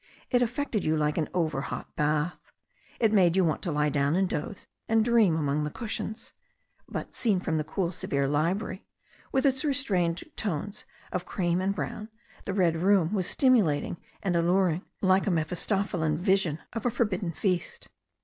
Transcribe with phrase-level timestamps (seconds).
[0.31, 2.39] It affected you like an overhot bath.
[2.99, 6.33] It made you want to lie down and doze and dream among the cushions.
[6.89, 8.83] But, seen from the cool, severe library,
[9.31, 12.09] with its restrained tones of cream and brown,
[12.45, 17.31] the red room was stimulating and alluring, like a Mephisto phelian vision of a forbidden
[17.31, 17.89] feast.